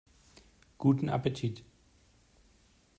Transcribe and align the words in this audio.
Guten 0.79 1.09
Appetit! 1.09 1.63